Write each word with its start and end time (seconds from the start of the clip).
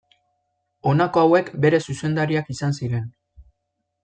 Honako 0.91 1.21
hauek 1.25 1.51
bere 1.67 1.83
zuzendariak 1.89 2.53
izan 2.57 2.75
ziren. 2.81 3.09